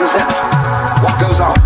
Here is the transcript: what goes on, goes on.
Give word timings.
what 0.00 0.08
goes 0.08 0.16
on, 0.16 1.20
goes 1.20 1.40
on. 1.40 1.59